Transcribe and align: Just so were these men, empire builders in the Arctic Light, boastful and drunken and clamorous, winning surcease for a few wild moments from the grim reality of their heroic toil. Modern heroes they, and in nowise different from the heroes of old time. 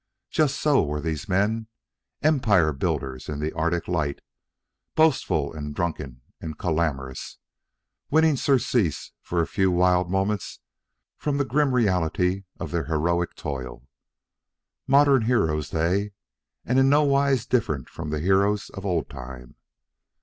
Just 0.31 0.59
so 0.59 0.81
were 0.83 0.99
these 0.99 1.29
men, 1.29 1.67
empire 2.23 2.73
builders 2.73 3.29
in 3.29 3.39
the 3.39 3.53
Arctic 3.53 3.87
Light, 3.87 4.19
boastful 4.95 5.53
and 5.53 5.75
drunken 5.75 6.21
and 6.41 6.57
clamorous, 6.57 7.37
winning 8.09 8.35
surcease 8.35 9.11
for 9.21 9.41
a 9.43 9.45
few 9.45 9.69
wild 9.69 10.09
moments 10.09 10.57
from 11.19 11.37
the 11.37 11.45
grim 11.45 11.71
reality 11.75 12.45
of 12.59 12.71
their 12.71 12.85
heroic 12.85 13.35
toil. 13.35 13.85
Modern 14.87 15.25
heroes 15.25 15.69
they, 15.69 16.13
and 16.65 16.79
in 16.79 16.89
nowise 16.89 17.45
different 17.45 17.87
from 17.87 18.09
the 18.09 18.19
heroes 18.19 18.71
of 18.71 18.83
old 18.83 19.07
time. 19.07 19.53